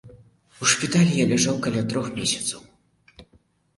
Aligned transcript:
У 0.61 0.69
шпіталі 0.71 1.13
я 1.23 1.29
ляжаў 1.33 1.55
каля 1.67 1.83
трох 1.93 2.07
месяцаў. 2.19 2.61